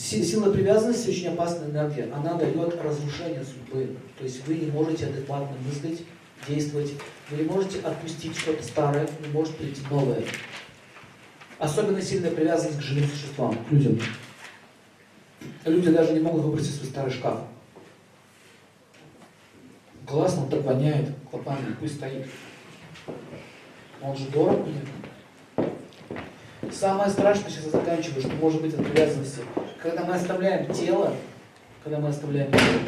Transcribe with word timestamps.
Сила 0.00 0.50
привязанности 0.50 1.10
очень 1.10 1.28
опасная 1.28 1.68
энергия. 1.68 2.10
Она 2.12 2.34
дает 2.34 2.74
разрушение 2.82 3.44
судьбы. 3.44 3.96
То 4.16 4.24
есть 4.24 4.46
вы 4.46 4.54
не 4.54 4.70
можете 4.70 5.06
адекватно 5.06 5.54
мыслить, 5.64 6.06
действовать. 6.48 6.92
Вы 7.30 7.42
не 7.42 7.44
можете 7.44 7.80
отпустить 7.80 8.36
что-то 8.36 8.62
старое, 8.62 9.06
не 9.22 9.30
может 9.30 9.54
прийти 9.56 9.82
новое. 9.90 10.24
Особенно 11.58 12.00
сильная 12.00 12.30
привязанность 12.30 12.78
к 12.78 12.82
живым 12.82 13.08
существам, 13.10 13.58
к 13.68 13.70
людям. 13.70 14.00
Люди 15.66 15.90
даже 15.90 16.14
не 16.14 16.20
могут 16.20 16.44
выбросить 16.44 16.76
свой 16.76 16.88
старый 16.88 17.12
шкаф. 17.12 17.40
Классно, 20.06 20.44
он 20.44 20.48
так 20.48 20.64
воняет 20.64 21.10
клопами, 21.30 21.76
пусть 21.78 21.96
стоит. 21.96 22.26
Он 24.00 24.16
же 24.16 24.28
дорог 24.28 24.66
мне. 24.66 24.80
Самое 26.72 27.10
страшное, 27.10 27.50
сейчас 27.50 27.64
я 27.64 27.70
заканчиваю, 27.70 28.20
что 28.20 28.30
может 28.36 28.62
быть 28.62 28.74
от 28.74 28.86
привязанности. 28.86 29.42
Когда 29.82 30.04
мы 30.04 30.14
оставляем 30.14 30.72
тело, 30.72 31.14
когда 31.82 31.98
мы 31.98 32.08
оставляем 32.08 32.52
тело, 32.52 32.80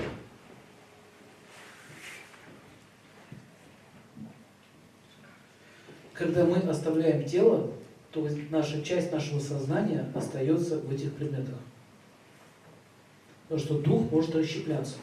когда 6.12 6.44
мы 6.44 6.56
оставляем 6.58 7.24
тело, 7.24 7.70
то 8.12 8.28
наша 8.50 8.82
часть 8.82 9.10
нашего 9.10 9.40
сознания 9.40 10.06
остается 10.14 10.78
в 10.78 10.92
этих 10.92 11.12
предметах. 11.14 11.56
Потому 13.48 13.60
что 13.60 13.78
дух 13.78 14.10
может 14.10 14.34
расщепляться. 14.36 14.94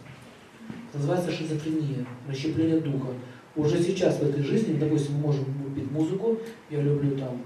Это 0.89 1.00
называется 1.00 1.31
шизофрения, 1.31 2.05
расщепление 2.27 2.80
духа. 2.80 3.09
Уже 3.55 3.84
сейчас 3.84 4.20
в 4.20 4.23
этой 4.23 4.44
жизни, 4.44 4.77
допустим, 4.77 5.16
мы 5.16 5.22
можем 5.22 5.45
любить 5.64 5.91
музыку, 5.91 6.38
я 6.70 6.81
люблю 6.81 7.17
там 7.17 7.41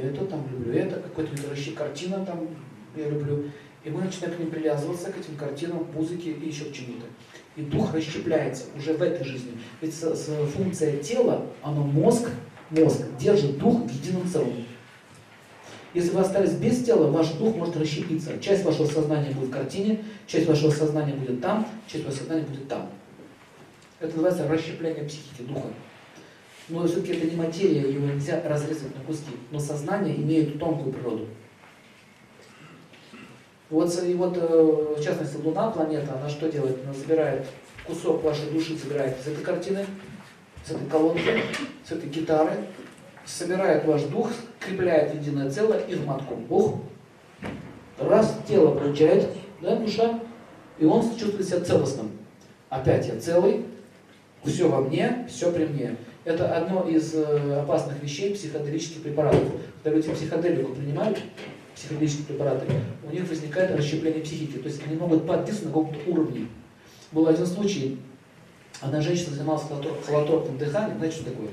это, 0.00 0.24
там 0.26 0.46
люблю 0.50 0.72
это, 0.72 0.96
какой-то 1.00 1.34
вид 1.34 1.74
картина 1.76 2.24
там 2.24 2.48
я 2.96 3.08
люблю. 3.08 3.44
И 3.84 3.90
мы 3.90 4.02
начинаем 4.02 4.34
к 4.34 4.38
ним 4.38 4.50
привязываться, 4.50 5.10
к 5.10 5.18
этим 5.18 5.36
картинам, 5.36 5.86
музыке 5.94 6.32
и 6.32 6.48
еще 6.48 6.64
к 6.64 6.72
чему-то. 6.72 7.06
И 7.56 7.62
дух 7.62 7.94
расщепляется 7.94 8.64
уже 8.76 8.92
в 8.92 9.02
этой 9.02 9.24
жизни. 9.24 9.52
Ведь 9.80 9.94
с, 9.94 10.02
с, 10.02 10.26
функция 10.54 10.98
тела, 10.98 11.46
оно 11.62 11.84
мозг, 11.84 12.28
мозг 12.70 13.02
держит 13.18 13.58
дух 13.58 13.86
в 13.86 13.90
едином 13.90 14.28
целом. 14.28 14.52
Если 15.94 16.10
вы 16.10 16.20
остались 16.20 16.52
без 16.52 16.84
тела, 16.84 17.10
ваш 17.10 17.30
дух 17.32 17.56
может 17.56 17.76
расщепиться. 17.76 18.38
Часть 18.38 18.64
вашего 18.64 18.86
сознания 18.86 19.30
будет 19.30 19.48
в 19.48 19.52
картине, 19.52 20.04
часть 20.26 20.46
вашего 20.46 20.70
сознания 20.70 21.14
будет 21.14 21.40
там, 21.40 21.66
часть 21.88 22.04
вашего 22.04 22.20
сознания 22.20 22.44
будет 22.44 22.68
там. 22.68 22.90
Это 23.98 24.12
называется 24.12 24.46
расщепление 24.46 25.04
психики, 25.04 25.42
духа. 25.42 25.68
Но 26.70 26.86
все-таки 26.86 27.12
это 27.14 27.26
не 27.26 27.36
материя, 27.36 27.90
его 27.90 28.06
нельзя 28.06 28.40
разрезать 28.44 28.96
на 28.96 29.04
куски. 29.04 29.32
Но 29.50 29.58
сознание 29.58 30.16
имеет 30.16 30.58
тонкую 30.58 30.92
природу. 30.92 31.26
Вот, 33.70 34.02
и 34.02 34.14
вот, 34.14 34.36
э, 34.36 34.94
в 34.98 35.02
частности, 35.02 35.36
Луна, 35.36 35.70
планета, 35.70 36.14
она 36.18 36.28
что 36.28 36.50
делает? 36.50 36.78
Она 36.84 36.92
забирает 36.92 37.46
кусок 37.86 38.22
вашей 38.22 38.50
души, 38.50 38.76
забирает 38.76 39.16
из 39.20 39.28
этой 39.28 39.44
картины, 39.44 39.86
с 40.64 40.70
этой 40.70 40.86
колонки, 40.88 41.42
с 41.86 41.92
этой 41.92 42.08
гитары, 42.08 42.52
собирает 43.24 43.84
ваш 43.84 44.02
дух, 44.02 44.30
крепляет 44.58 45.14
единое 45.14 45.50
целое 45.50 45.80
и 45.80 45.94
в 45.94 46.06
матку. 46.06 46.36
Ух! 46.48 46.78
Раз 47.98 48.38
тело 48.48 48.74
получает, 48.74 49.28
да, 49.60 49.76
душа, 49.76 50.20
и 50.78 50.84
он 50.84 51.02
чувствует 51.16 51.46
себя 51.46 51.60
целостным. 51.60 52.12
Опять 52.70 53.06
я 53.06 53.20
целый, 53.20 53.66
все 54.44 54.68
во 54.68 54.80
мне, 54.80 55.26
все 55.28 55.52
при 55.52 55.64
мне. 55.64 55.96
Это 56.24 56.54
одно 56.56 56.88
из 56.88 57.14
э, 57.14 57.60
опасных 57.60 58.02
вещей 58.02 58.34
психоделических 58.34 59.02
препаратов. 59.02 59.42
Когда 59.82 59.96
люди 59.96 60.12
психоделику 60.12 60.72
принимают, 60.72 61.18
психоделические 61.74 62.26
препараты, 62.26 62.66
у 63.08 63.12
них 63.12 63.28
возникает 63.28 63.76
расщепление 63.76 64.22
психики. 64.22 64.58
То 64.58 64.68
есть 64.68 64.82
они 64.86 64.96
могут 64.96 65.26
подписаны 65.26 65.66
на 65.66 65.70
каком-то 65.70 65.98
уровне. 66.10 66.48
Был 67.12 67.26
один 67.26 67.46
случай, 67.46 67.98
одна 68.80 69.00
женщина 69.00 69.34
занималась 69.34 69.64
холотропным 70.06 70.58
дыханием, 70.58 70.98
знаете, 70.98 71.16
что 71.16 71.30
такое? 71.30 71.48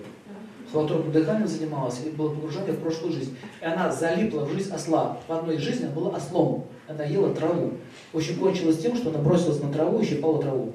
холотропным 0.71 1.11
дыханием 1.11 1.47
занималась, 1.47 2.01
и 2.05 2.09
было 2.09 2.33
погружение 2.33 2.73
в 2.73 2.79
прошлую 2.79 3.13
жизнь. 3.13 3.35
И 3.61 3.65
она 3.65 3.91
залипла 3.91 4.41
в 4.41 4.53
жизнь 4.53 4.71
осла. 4.73 5.17
В 5.27 5.31
одной 5.31 5.57
жизни 5.57 5.85
она 5.85 5.93
была 5.93 6.09
ослом. 6.15 6.65
Она 6.87 7.03
ела 7.03 7.33
траву. 7.33 7.73
В 8.13 8.17
общем, 8.17 8.39
кончилось 8.39 8.79
тем, 8.79 8.95
что 8.95 9.09
она 9.09 9.19
бросилась 9.19 9.61
на 9.61 9.71
траву 9.71 9.99
и 9.99 10.05
щипала 10.05 10.41
траву. 10.41 10.73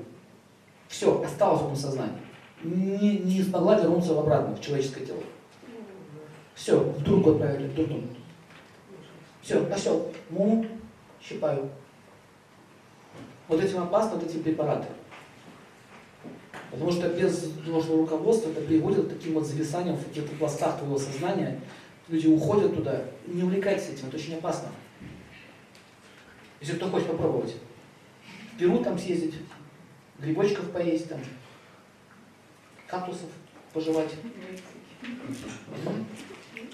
Все, 0.93 1.23
осталось 1.23 1.63
в 1.63 1.81
сознании. 1.81 2.21
Не, 2.63 3.17
не 3.21 3.43
смогла 3.43 3.81
вернуться 3.81 4.13
обратно 4.13 4.55
в 4.55 4.61
человеческое 4.61 5.07
тело. 5.07 5.23
Все, 6.55 6.79
в 6.79 7.29
отправили, 7.31 7.69
в 7.69 7.75
дурдом. 7.75 8.11
Все, 9.41 9.67
осел, 9.73 10.13
му, 10.29 10.67
щипаю. 11.27 11.71
Вот 13.49 13.65
этим 13.65 13.83
опасны 13.83 14.19
вот 14.19 14.29
эти 14.29 14.37
препараты. 14.37 14.89
Потому 16.71 16.93
что 16.93 17.09
без 17.09 17.41
должного 17.65 18.03
руководства 18.03 18.51
это 18.51 18.61
приводит 18.61 19.07
к 19.07 19.15
таким 19.15 19.33
вот 19.33 19.47
зависаниям 19.47 19.97
в 19.97 20.05
каких-то 20.07 20.37
пластах 20.37 20.77
твоего 20.77 20.99
сознания. 20.99 21.59
Люди 22.09 22.27
уходят 22.27 22.77
туда. 22.77 23.03
Не 23.27 23.45
увлекайтесь 23.45 23.89
этим, 23.95 24.09
это 24.09 24.19
очень 24.19 24.35
опасно. 24.35 24.69
Если 26.61 26.77
кто 26.77 26.91
хочет 26.91 27.09
попробовать. 27.09 27.57
В 28.53 28.59
Перу 28.59 28.85
там 28.85 28.99
съездить, 28.99 29.35
грибочков 30.23 30.71
поесть 30.71 31.09
там, 31.09 31.19
кактусов 32.87 33.29
пожевать. 33.73 34.11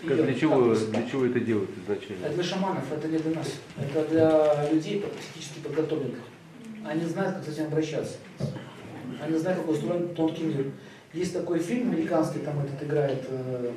Как 0.06 0.16
для 0.24 0.34
чего, 0.34 0.74
для 0.74 1.08
чего 1.08 1.24
это 1.26 1.40
делают 1.40 1.70
изначально? 1.78 2.26
Это 2.26 2.34
для 2.34 2.44
шаманов, 2.44 2.92
это 2.92 3.08
не 3.08 3.18
для 3.18 3.34
нас. 3.36 3.54
Это 3.76 4.08
для 4.08 4.70
людей 4.70 5.04
психически 5.18 5.60
подготовленных. 5.60 6.20
Они 6.84 7.04
знают, 7.04 7.36
как 7.36 7.44
с 7.44 7.48
этим 7.48 7.66
обращаться. 7.66 8.16
Они 9.20 9.36
знают, 9.36 9.60
как 9.60 9.70
устроен 9.70 10.14
тонкий 10.14 10.44
мир. 10.44 10.72
Есть 11.12 11.32
такой 11.32 11.58
фильм 11.58 11.90
американский, 11.90 12.40
там 12.40 12.60
этот 12.60 12.82
играет, 12.82 13.24
э, 13.28 13.72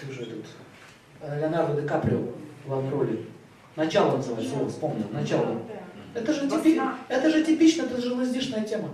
как 0.00 0.10
же 0.10 0.22
этот, 0.22 0.46
э, 1.20 1.40
Леонардо 1.40 1.80
Ди 1.80 1.86
Каприо 1.86 2.32
в 2.64 2.68
главной 2.68 2.90
роли. 2.90 3.26
Начало 3.76 4.16
называется, 4.16 4.66
вспомнил, 4.68 5.06
начало. 5.12 5.62
Это 6.16 6.32
же, 6.32 6.48
типи, 6.48 6.80
это 7.08 7.30
же 7.30 7.44
типично, 7.44 7.82
это 7.82 8.00
же 8.00 8.14
лаздишная 8.14 8.64
тема. 8.64 8.88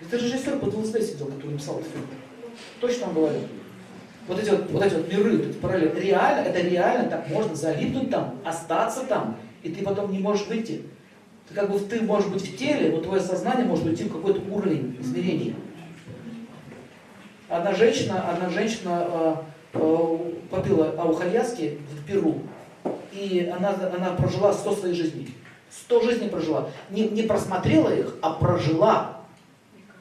Это 0.00 0.16
режиссер 0.16 0.58
под 0.58 0.74
ЛСД 0.74 1.02
сидел, 1.02 1.26
который 1.26 1.52
написал 1.52 1.80
этот 1.80 1.92
фильм. 1.92 2.06
Точно 2.80 3.08
он 3.08 3.14
говорит. 3.14 3.42
Вот 4.26 4.38
эти 4.38 4.48
вот, 4.48 4.70
вот 4.70 4.82
эти 4.82 4.94
вот 4.94 5.12
миры, 5.12 5.36
вот 5.36 5.46
эти 5.48 5.56
параллели, 5.58 6.00
реально, 6.00 6.48
это 6.48 6.60
реально 6.60 7.10
так 7.10 7.28
можно 7.28 7.54
залипнуть 7.54 8.10
там, 8.10 8.40
остаться 8.42 9.04
там, 9.04 9.36
и 9.62 9.68
ты 9.68 9.84
потом 9.84 10.10
не 10.10 10.18
можешь 10.18 10.46
выйти. 10.46 10.80
Ты 11.46 11.54
как 11.54 11.70
бы 11.70 11.78
ты 11.78 12.00
можешь 12.00 12.30
быть 12.30 12.42
в 12.42 12.56
теле, 12.56 12.96
но 12.96 13.02
твое 13.02 13.20
сознание 13.20 13.66
может 13.66 13.84
уйти 13.84 14.04
в 14.04 14.12
какой-то 14.12 14.40
уровень 14.50 14.96
измерений. 14.98 15.56
Одна 17.50 17.74
женщина, 17.74 18.30
одна 18.30 18.48
женщина 18.48 19.06
э, 19.10 19.34
э, 19.74 20.18
попила 20.50 20.94
аухальяски 20.96 21.78
в 21.90 22.06
Перу, 22.06 22.40
и 23.12 23.50
она, 23.54 23.70
она 23.70 24.10
прожила 24.10 24.52
100 24.52 24.76
своих 24.76 24.96
жизней. 24.96 25.34
100 25.70 26.02
жизней 26.02 26.28
прожила. 26.28 26.70
Не, 26.90 27.08
не 27.08 27.22
просмотрела 27.22 27.94
их, 27.94 28.16
а 28.22 28.34
прожила. 28.34 29.20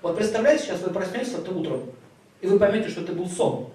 Вот 0.01 0.17
представляете, 0.17 0.66
сейчас 0.66 0.81
вы 0.81 0.91
проснетесь 0.91 1.33
это 1.33 1.51
утром, 1.51 1.83
и 2.41 2.47
вы 2.47 2.59
поймете, 2.59 2.89
что 2.89 3.01
это 3.01 3.13
был 3.13 3.27
сон. 3.27 3.69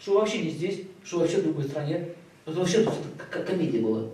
Что 0.00 0.12
вы 0.12 0.18
вообще 0.20 0.42
не 0.42 0.50
здесь, 0.50 0.82
что 1.04 1.16
вы 1.16 1.22
вообще 1.22 1.38
в 1.38 1.44
другой 1.44 1.64
стране. 1.64 2.08
Это 2.46 2.58
вообще 2.58 2.82
тут 2.82 2.94
как 3.30 3.46
комедия 3.46 3.80
была. 3.80 4.04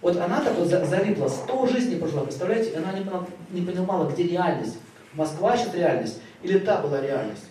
Вот 0.00 0.16
она 0.16 0.40
так 0.40 0.56
вот 0.56 0.68
залипла, 0.68 1.28
сто 1.28 1.66
жизней 1.66 1.96
прожила, 1.96 2.22
представляете? 2.22 2.76
Она 2.76 2.92
не, 2.92 3.04
не 3.50 3.66
понимала, 3.66 4.08
где 4.10 4.24
реальность. 4.24 4.78
Москва 5.12 5.56
сейчас 5.56 5.74
реальность, 5.74 6.20
или 6.42 6.58
та 6.58 6.80
была 6.80 7.00
реальность. 7.00 7.44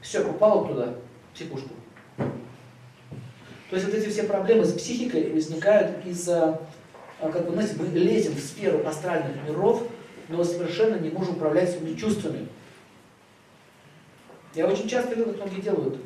Все, 0.00 0.24
попала 0.24 0.66
туда, 0.66 0.94
в 1.30 1.34
психушку. 1.34 1.70
То 3.70 3.76
есть 3.76 3.86
вот 3.86 3.94
эти 3.94 4.08
все 4.08 4.24
проблемы 4.24 4.64
с 4.64 4.72
психикой 4.72 5.30
возникают 5.30 6.04
из-за, 6.04 6.60
а, 7.20 7.28
как 7.30 7.46
бы, 7.46 7.52
знаете, 7.52 7.76
мы 7.78 7.86
лезем 7.86 8.34
в 8.34 8.40
сферу 8.40 8.84
астральных 8.84 9.36
миров, 9.48 9.84
но 10.28 10.42
совершенно 10.42 10.96
не 10.96 11.10
можем 11.10 11.36
управлять 11.36 11.70
своими 11.70 11.94
чувствами. 11.94 12.48
Я 14.56 14.66
очень 14.66 14.88
часто 14.88 15.14
видел, 15.14 15.32
как 15.32 15.36
многие 15.36 15.60
делают. 15.60 15.98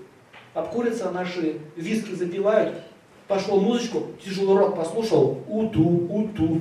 Обкурятся 0.53 1.11
наши 1.11 1.59
виски 1.75 2.13
запивают, 2.13 2.83
пошел 3.29 3.59
музычку, 3.59 4.09
тяжелый 4.23 4.59
рок 4.59 4.77
послушал, 4.77 5.43
уту, 5.49 6.07
уту. 6.11 6.61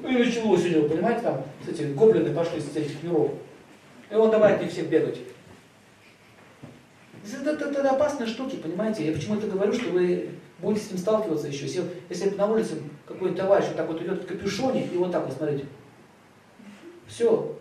И 0.00 0.06
началось 0.06 0.64
у 0.64 0.68
него, 0.68 0.88
понимаете, 0.88 1.22
там, 1.22 1.42
эти 1.68 1.82
гоблины 1.92 2.32
пошли 2.32 2.60
с 2.60 2.76
этих 2.76 3.02
миров. 3.02 3.32
И 4.12 4.14
он 4.14 4.30
давай 4.30 4.54
от 4.54 4.62
них 4.62 4.70
всех 4.70 4.88
бегать. 4.88 5.18
Это, 7.32 7.50
это, 7.50 7.80
это 7.80 7.90
опасные 7.90 8.26
штуки, 8.28 8.56
понимаете? 8.56 9.06
Я 9.06 9.12
почему 9.12 9.36
это 9.36 9.46
говорю, 9.46 9.72
что 9.72 9.90
вы 9.90 10.30
будете 10.58 10.84
с 10.84 10.88
этим 10.88 10.98
сталкиваться 10.98 11.48
еще. 11.48 11.64
Если, 11.64 11.82
если 12.10 12.30
на 12.30 12.46
улице 12.46 12.76
какой-нибудь 13.06 13.38
товарищ 13.38 13.66
вот 13.68 13.76
так 13.76 13.88
вот 13.88 14.02
идет 14.02 14.22
в 14.22 14.26
капюшоне, 14.26 14.86
и 14.86 14.96
вот 14.96 15.12
так 15.12 15.24
вот, 15.26 15.36
смотрите. 15.36 15.66
Все, 17.06 17.56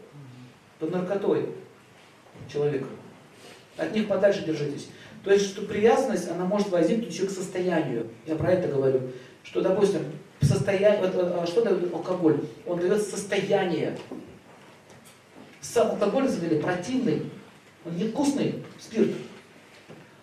под 0.79 0.91
наркотой 0.91 1.49
человек. 2.51 2.85
От 3.77 3.93
них 3.93 4.07
подальше 4.07 4.43
держитесь. 4.45 4.89
То 5.23 5.31
есть, 5.31 5.47
что 5.47 5.61
привязанность, 5.63 6.29
она 6.29 6.45
может 6.45 6.69
возникнуть 6.69 7.13
еще 7.13 7.25
к 7.27 7.31
состоянию. 7.31 8.07
Я 8.25 8.35
про 8.35 8.51
это 8.51 8.67
говорю. 8.67 9.01
Что, 9.43 9.61
допустим, 9.61 10.01
состояние, 10.41 11.01
вот, 11.01 11.15
а 11.15 11.45
что 11.45 11.63
дает 11.63 11.93
алкоголь? 11.93 12.41
Он 12.65 12.79
дает 12.79 13.01
состояние. 13.01 13.97
Сам 15.61 15.91
алкоголь, 15.91 16.25
на 16.25 16.59
противный, 16.59 17.23
он 17.85 17.95
невкусный, 17.95 18.63
спирт. 18.79 19.11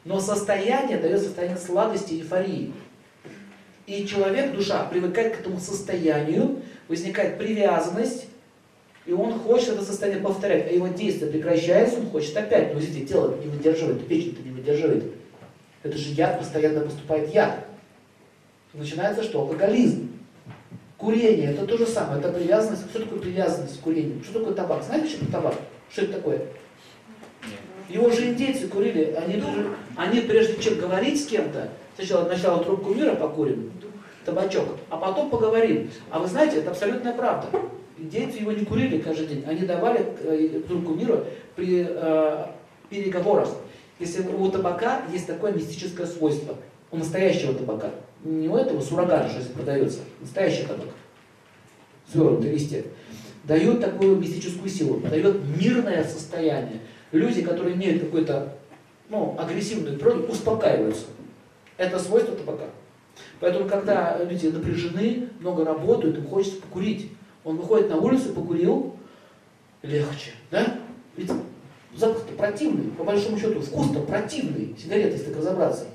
Но 0.04 0.20
состояние 0.20 0.98
дает 0.98 1.20
состояние 1.20 1.58
сладости, 1.58 2.14
эйфории. 2.14 2.72
И 3.86 4.06
человек, 4.06 4.54
душа, 4.54 4.84
привыкает 4.84 5.36
к 5.36 5.40
этому 5.40 5.58
состоянию, 5.58 6.62
возникает 6.88 7.38
привязанность, 7.38 8.26
и 9.06 9.12
он 9.12 9.38
хочет 9.38 9.70
это 9.70 9.84
состояние 9.84 10.22
повторять, 10.22 10.68
а 10.68 10.72
его 10.72 10.88
действие 10.88 11.30
прекращается, 11.30 11.98
он 11.98 12.10
хочет 12.10 12.36
опять. 12.36 12.72
Но 12.72 12.80
видите, 12.80 13.06
тело 13.06 13.36
не 13.36 13.46
выдерживает, 13.46 14.06
печень-то 14.06 14.42
не 14.42 14.50
выдерживает. 14.50 15.04
Это 15.82 15.96
же 15.96 16.12
яд, 16.12 16.38
постоянно 16.38 16.82
поступает 16.82 17.34
яд. 17.34 17.64
Начинается 18.72 19.22
что? 19.22 19.40
Алкоголизм. 19.40 20.10
Курение, 20.96 21.52
это 21.52 21.66
то 21.66 21.78
же 21.78 21.86
самое, 21.86 22.20
это 22.20 22.30
привязанность. 22.30 22.88
Что 22.90 23.00
такое 23.00 23.18
привязанность 23.18 23.80
к 23.80 23.82
курению? 23.82 24.22
Что 24.22 24.40
такое 24.40 24.54
табак? 24.54 24.84
Знаете, 24.84 25.08
что 25.08 25.20
такое 25.20 25.32
табак? 25.32 25.54
Что 25.90 26.02
это 26.02 26.12
такое? 26.12 26.42
Его 27.90 28.08
же 28.10 28.28
индейцы 28.28 28.68
курили, 28.68 29.16
они, 29.20 29.42
они 29.96 30.20
прежде 30.20 30.62
чем 30.62 30.78
говорить 30.78 31.22
с 31.22 31.26
кем-то, 31.26 31.70
сначала, 31.96 32.24
сначала 32.24 32.62
трубку 32.62 32.94
мира 32.94 33.16
покурим, 33.16 33.72
табачок, 34.24 34.76
а 34.90 34.96
потом 34.96 35.28
поговорим. 35.28 35.90
А 36.10 36.20
вы 36.20 36.28
знаете, 36.28 36.58
это 36.58 36.70
абсолютная 36.70 37.12
правда. 37.12 37.48
Индейцы 37.98 38.38
его 38.38 38.52
не 38.52 38.64
курили 38.64 38.98
каждый 38.98 39.26
день, 39.26 39.44
они 39.46 39.66
давали 39.66 40.06
э, 40.22 40.60
трубку 40.66 40.94
мира 40.94 41.24
при 41.56 41.84
э, 41.88 42.46
переговорах. 42.88 43.48
Если 43.98 44.22
у 44.22 44.48
табака 44.50 45.02
есть 45.12 45.26
такое 45.26 45.52
мистическое 45.52 46.06
свойство, 46.06 46.56
у 46.92 46.96
настоящего 46.96 47.54
табака, 47.54 47.90
не 48.24 48.48
у 48.48 48.56
этого 48.56 48.80
суррогата, 48.80 49.28
что 49.28 49.40
здесь 49.40 49.52
продается, 49.52 49.98
настоящий 50.20 50.62
табак, 50.62 50.88
свернутый 52.10 52.52
листья, 52.52 52.84
дает 53.44 53.80
такую 53.80 54.16
мистическую 54.16 54.70
силу, 54.70 55.00
дает 55.00 55.40
мирное 55.60 56.04
состояние. 56.04 56.80
Люди, 57.12 57.42
которые 57.42 57.74
имеют 57.74 58.02
какую-то 58.02 58.54
ну, 59.08 59.36
агрессивную 59.38 59.98
природу, 59.98 60.26
успокаиваются. 60.30 61.06
Это 61.76 61.98
свойство 61.98 62.34
табака. 62.34 62.66
Поэтому, 63.40 63.68
когда 63.68 64.22
люди 64.22 64.46
напряжены, 64.46 65.28
много 65.40 65.64
работают, 65.64 66.18
им 66.18 66.28
хочется 66.28 66.60
покурить. 66.60 67.10
Он 67.42 67.56
выходит 67.56 67.88
на 67.88 67.96
улицу, 67.96 68.32
покурил, 68.32 68.96
легче, 69.82 70.32
да? 70.50 70.78
Ведь 71.16 71.30
запах-то 71.96 72.32
противный, 72.34 72.90
по 72.92 73.04
большому 73.04 73.38
счету, 73.38 73.60
вкус-то 73.60 74.00
противный, 74.00 74.76
сигареты, 74.78 75.12
если 75.12 75.26
так 75.26 75.38
разобраться. 75.38 75.86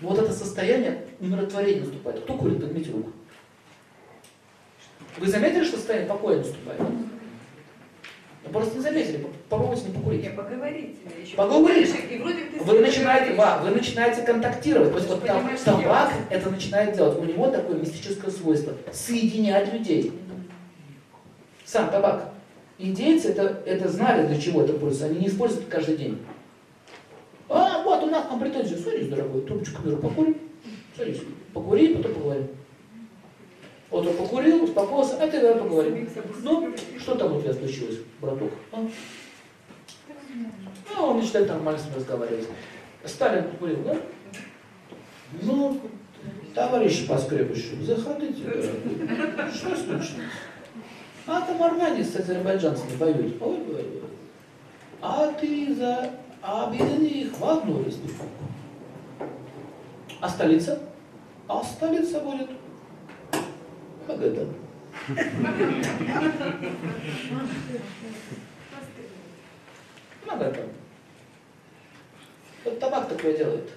Но 0.00 0.08
вот 0.10 0.18
это 0.18 0.32
состояние 0.32 1.04
умиротворения 1.20 1.80
наступает. 1.80 2.20
Кто 2.20 2.36
курит, 2.36 2.60
поднимите 2.60 2.92
руку. 2.92 3.10
Вы 5.18 5.26
заметили, 5.26 5.64
что 5.64 5.76
состояние 5.76 6.08
покоя 6.08 6.38
наступает? 6.38 6.80
Ну, 8.44 8.50
просто 8.50 8.76
не 8.76 8.82
заметили, 8.82 9.26
попробуйте 9.48 9.88
не 9.88 9.94
покурить. 9.94 10.22
Не, 10.22 10.30
поговорите. 10.30 10.96
Поговорите. 11.36 11.94
Вы 12.60 12.80
начинаете, 12.80 13.34
ва, 13.34 13.60
вы 13.62 13.70
начинаете 13.70 14.22
контактировать. 14.22 14.90
То 14.90 14.98
есть 14.98 15.08
вот 15.08 15.24
там, 15.24 15.48
табак 15.64 16.12
это 16.28 16.50
начинает 16.50 16.96
делать. 16.96 17.18
У 17.18 17.24
него 17.24 17.50
такое 17.50 17.78
мистическое 17.78 18.30
свойство. 18.30 18.74
Соединять 18.92 19.72
людей. 19.72 20.12
Сам 21.64 21.90
табак. 21.90 22.32
Индейцы 22.78 23.28
это, 23.28 23.62
это 23.64 23.88
знали, 23.88 24.26
для 24.26 24.40
чего 24.40 24.62
это 24.62 24.72
пользуется. 24.72 25.06
Они 25.06 25.20
не 25.20 25.28
используют 25.28 25.68
это 25.68 25.76
каждый 25.76 25.96
день. 25.96 26.18
А, 27.48 27.82
вот 27.84 28.02
у 28.02 28.06
нас 28.06 28.26
там 28.26 28.40
претензии. 28.40 28.74
Садись, 28.74 29.08
дорогой, 29.08 29.42
трубочку 29.42 29.82
беру, 29.82 29.98
покурим. 29.98 30.36
Садись, 30.96 31.20
покури, 31.52 31.94
потом 31.94 32.14
поговорим. 32.14 32.48
Он 34.08 34.16
покурил, 34.16 34.64
успокоился, 34.64 35.22
а 35.22 35.28
ты 35.28 35.40
давай 35.40 35.58
поговорим. 35.58 36.08
Ну, 36.42 36.74
что 36.98 37.14
там 37.14 37.36
у 37.36 37.40
тебя 37.40 37.52
случилось, 37.52 37.98
браток? 38.20 38.50
А? 38.72 38.88
Ну, 40.96 41.04
он 41.04 41.20
начинает 41.20 41.48
нормально 41.48 41.78
с 41.78 41.84
ним 41.84 41.94
разговаривать. 41.96 42.48
Сталин 43.04 43.44
покурил, 43.44 43.82
да? 43.84 43.96
Ну, 45.42 45.80
товарищи 46.54 47.06
по 47.06 47.16
скрепышу, 47.18 47.82
заходите. 47.82 48.44
Что 49.54 49.76
случилось? 49.76 50.30
А 51.26 51.40
там 51.42 51.62
армяне 51.62 52.02
с 52.02 52.16
азербайджанцами 52.16 52.96
воюют. 52.96 53.40
Ой, 53.40 53.58
ой, 53.68 53.74
ой. 53.76 54.02
А 55.00 55.32
ты 55.32 55.74
за 55.74 56.10
а 56.42 56.64
объедини 56.64 57.22
их 57.22 57.38
в 57.38 57.44
одну 57.44 57.84
республику. 57.84 58.24
А 60.20 60.28
столица? 60.28 60.80
А 61.46 61.62
столица 61.62 62.20
будет 62.20 62.50
Магадан. 64.12 64.48
Магадан. 70.26 70.68
Вот 72.64 72.78
табак 72.78 73.08
такое 73.08 73.36
делает. 73.36 73.70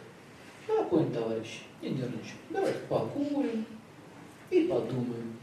Спокойно, 0.65 1.11
товарищи, 1.11 1.59
не 1.81 1.89
нервничай. 1.89 2.35
Давайте 2.49 2.79
покурим 2.89 3.65
и 4.49 4.61
подумаем. 4.61 5.37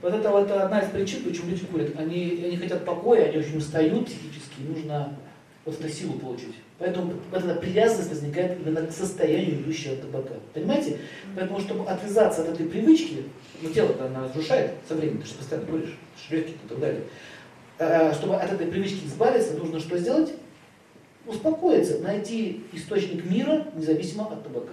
Вот 0.00 0.14
это 0.14 0.30
вот 0.30 0.50
одна 0.50 0.80
из 0.80 0.90
причин, 0.90 1.24
почему 1.24 1.50
люди 1.50 1.66
курят. 1.66 1.98
Они, 1.98 2.42
они 2.44 2.56
хотят 2.56 2.84
покоя, 2.84 3.28
они 3.28 3.38
очень 3.38 3.58
устают 3.58 4.06
психически, 4.06 4.60
нужно 4.60 5.16
вот 5.64 5.78
эту 5.78 5.88
силу 5.92 6.14
получить. 6.14 6.54
Поэтому 6.78 7.12
вот 7.30 7.44
эта 7.44 7.54
привязанность 7.56 8.10
возникает 8.10 8.58
именно 8.60 8.86
к 8.86 8.92
состоянию 8.92 9.60
идущего 9.60 9.94
от 9.94 10.02
табака. 10.02 10.34
Понимаете? 10.54 10.98
Поэтому, 11.36 11.60
чтобы 11.60 11.88
отвязаться 11.88 12.42
от 12.42 12.48
этой 12.48 12.66
привычки, 12.66 13.24
ну 13.60 13.70
тело-то 13.70 14.06
она 14.06 14.24
разрушает 14.24 14.72
со 14.88 14.94
временем, 14.94 15.20
ты 15.20 15.28
же 15.28 15.34
постоянно 15.34 15.66
куришь, 15.66 15.98
легкие 16.30 16.54
и 16.54 16.68
так 16.68 16.80
далее. 16.80 17.02
А, 17.78 18.12
чтобы 18.14 18.36
от 18.36 18.50
этой 18.50 18.66
привычки 18.66 19.06
избавиться, 19.06 19.54
нужно 19.54 19.80
что 19.80 19.98
сделать? 19.98 20.32
Успокоиться, 21.26 21.98
найти 22.00 22.64
источник 22.72 23.24
мира, 23.30 23.66
независимо 23.74 24.24
от 24.24 24.42
табака. 24.42 24.72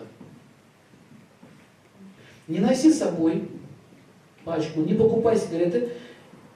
Не 2.48 2.60
носи 2.60 2.92
с 2.92 3.00
собой 3.00 3.50
пачку, 4.46 4.82
не 4.82 4.94
покупай 4.94 5.38
сигареты. 5.38 5.90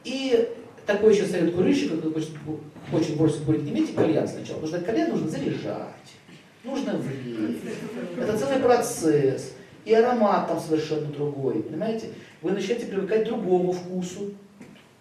И 0.05 0.49
такой 0.85 1.13
еще 1.13 1.25
совет 1.25 1.53
курильщика, 1.53 1.97
кто 1.97 2.11
хочет, 2.11 2.29
хочет 2.89 3.17
бросить 3.17 3.43
курить, 3.43 3.69
имейте 3.69 3.93
кальян 3.93 4.27
сначала, 4.27 4.59
потому 4.59 4.77
что 4.77 4.85
кальян 4.85 5.11
нужно 5.11 5.29
заряжать, 5.29 6.09
нужно 6.63 6.93
время. 6.97 7.55
Это 8.17 8.37
целый 8.37 8.59
процесс. 8.59 9.53
И 9.83 9.93
аромат 9.93 10.47
там 10.47 10.59
совершенно 10.59 11.07
другой, 11.07 11.63
понимаете? 11.63 12.09
Вы 12.41 12.51
начинаете 12.51 12.85
привыкать 12.85 13.23
к 13.23 13.25
другому 13.25 13.71
вкусу. 13.71 14.31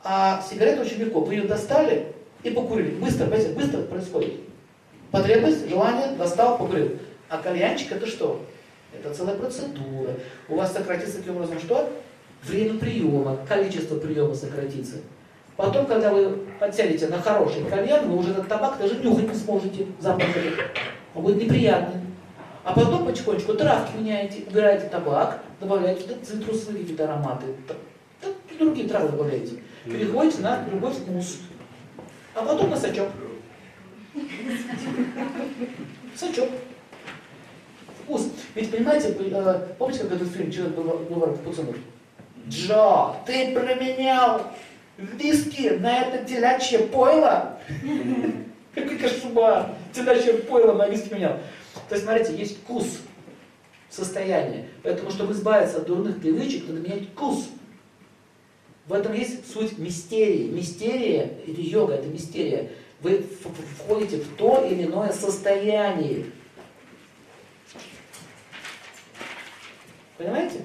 А 0.02 0.42
сигарета 0.48 0.80
очень 0.80 0.98
легко. 0.98 1.20
Вы 1.20 1.34
ее 1.34 1.42
достали 1.42 2.06
и 2.42 2.50
покурили. 2.50 2.94
Быстро, 2.94 3.26
понимаете, 3.26 3.52
быстро 3.52 3.82
происходит. 3.82 4.40
Потребность, 5.10 5.68
желание, 5.68 6.16
достал, 6.16 6.56
покурил. 6.56 6.92
А 7.28 7.38
кальянчик 7.38 7.92
это 7.92 8.06
что? 8.06 8.42
Это 8.92 9.12
целая 9.14 9.36
процедура. 9.36 10.14
У 10.48 10.56
вас 10.56 10.72
сократится 10.72 11.18
таким 11.18 11.36
образом 11.36 11.58
что? 11.58 11.92
Время 12.42 12.78
приема, 12.78 13.38
количество 13.46 13.96
приема 13.96 14.34
сократится. 14.34 14.96
Потом, 15.60 15.84
когда 15.84 16.10
вы 16.10 16.38
подсядете 16.58 17.08
на 17.08 17.20
хороший 17.20 17.64
кальян, 17.64 18.08
вы 18.08 18.16
уже 18.16 18.30
этот 18.30 18.48
табак 18.48 18.78
даже 18.78 18.96
нюхать 18.96 19.28
не 19.28 19.34
сможете, 19.34 19.86
запах 19.98 20.26
Он 21.14 21.22
будет 21.22 21.36
неприятный. 21.36 22.00
А 22.64 22.72
потом 22.72 23.04
потихонечку 23.04 23.52
травки 23.52 23.98
меняете, 23.98 24.44
убираете 24.48 24.88
табак, 24.88 25.42
добавляете 25.60 26.16
цитрусовые 26.24 26.80
какие-то 26.80 27.04
ароматы, 27.04 27.46
другие 28.58 28.88
травы 28.88 29.10
добавляете. 29.10 29.62
Переходите 29.84 30.40
на 30.40 30.62
другой 30.62 30.92
вкус. 30.92 31.40
А 32.34 32.42
потом 32.42 32.70
на 32.70 32.76
сачок. 32.76 33.08
Сачок. 36.16 36.48
Вкус. 38.02 38.28
Ведь 38.54 38.70
понимаете, 38.70 39.14
э, 39.18 39.66
помните, 39.78 40.04
как 40.04 40.12
этот 40.12 40.28
фильм 40.28 40.50
«Человек 40.50 40.74
был 40.74 41.20
пацанов»? 41.44 41.76
Джо, 42.48 43.14
ты 43.26 43.52
променял 43.52 44.50
виски 45.00 45.70
на 45.70 46.02
это 46.02 46.24
телячье 46.24 46.80
пойло? 46.80 47.58
Какой 48.74 48.98
кошмар! 48.98 49.74
Телячье 49.92 50.34
пойло 50.34 50.74
на 50.74 50.88
виски 50.88 51.12
менял. 51.12 51.38
То 51.88 51.94
есть, 51.94 52.04
смотрите, 52.04 52.36
есть 52.36 52.58
вкус, 52.58 53.00
состояние. 53.88 54.68
Поэтому, 54.82 55.10
чтобы 55.10 55.32
избавиться 55.32 55.78
от 55.78 55.86
дурных 55.86 56.20
привычек, 56.20 56.66
надо 56.68 56.80
менять 56.80 57.08
вкус. 57.10 57.48
В 58.86 58.92
этом 58.92 59.12
есть 59.12 59.52
суть 59.52 59.78
мистерии. 59.78 60.48
Мистерия, 60.48 61.30
это 61.46 61.60
йога, 61.60 61.94
это 61.94 62.08
мистерия. 62.08 62.70
Вы 63.00 63.24
входите 63.78 64.18
в 64.18 64.36
то 64.36 64.66
или 64.68 64.84
иное 64.84 65.12
состояние. 65.12 66.26
Понимаете? 70.18 70.60